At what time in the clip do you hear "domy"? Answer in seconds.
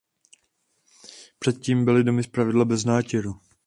2.03-2.23